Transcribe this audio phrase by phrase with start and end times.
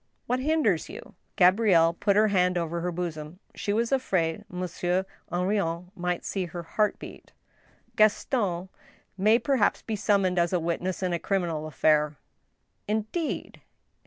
[0.25, 5.05] "What hinders you?" Gabrielle put her hand over her bosom; she was afraid Mon sieur
[5.31, 7.33] Henrion might see her heart beat.
[7.95, 8.69] Gaston
[9.15, 12.17] may perhaps be summoned as a witness in a criminal affair.""
[12.87, 13.61] Indeed